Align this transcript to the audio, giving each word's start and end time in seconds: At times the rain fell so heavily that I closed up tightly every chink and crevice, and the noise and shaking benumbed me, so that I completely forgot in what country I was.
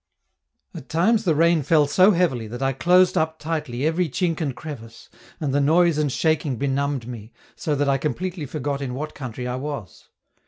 At 0.73 0.89
times 0.89 1.25
the 1.25 1.35
rain 1.35 1.61
fell 1.61 1.85
so 1.85 2.09
heavily 2.09 2.47
that 2.47 2.63
I 2.63 2.73
closed 2.73 3.19
up 3.19 3.37
tightly 3.37 3.85
every 3.85 4.09
chink 4.09 4.41
and 4.41 4.55
crevice, 4.55 5.09
and 5.39 5.53
the 5.53 5.61
noise 5.61 5.99
and 5.99 6.11
shaking 6.11 6.55
benumbed 6.57 7.07
me, 7.07 7.31
so 7.55 7.75
that 7.75 7.87
I 7.87 7.99
completely 7.99 8.47
forgot 8.47 8.81
in 8.81 8.95
what 8.95 9.13
country 9.13 9.47
I 9.47 9.57
was. 9.57 10.09